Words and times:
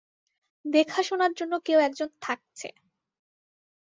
দেখা-শুনার 0.65 1.31
জন্য 1.33 1.53
কেউ 1.65 1.79
একজন 1.79 2.09
থাকছে। 2.21 2.67